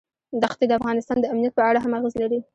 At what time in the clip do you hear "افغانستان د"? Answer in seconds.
0.79-1.25